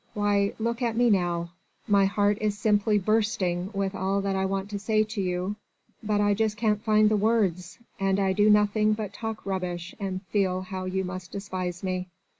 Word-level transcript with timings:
"Why! 0.15 0.55
look 0.57 0.81
at 0.81 0.97
me 0.97 1.11
now. 1.11 1.51
My 1.87 2.05
heart 2.05 2.39
is 2.41 2.57
simply 2.57 2.97
bursting 2.97 3.69
with 3.71 3.93
all 3.93 4.19
that 4.21 4.35
I 4.35 4.45
want 4.47 4.67
to 4.71 4.79
say 4.79 5.03
to 5.03 5.21
you, 5.21 5.57
but 6.01 6.19
I 6.19 6.33
just 6.33 6.57
can't 6.57 6.81
find 6.83 7.07
the 7.07 7.15
words, 7.15 7.77
and 7.99 8.19
I 8.19 8.33
do 8.33 8.49
nothing 8.49 8.93
but 8.93 9.13
talk 9.13 9.45
rubbish 9.45 9.93
and 9.99 10.23
feel 10.29 10.61
how 10.61 10.85
you 10.85 11.03
must 11.03 11.31
despise 11.31 11.83
me." 11.83 12.07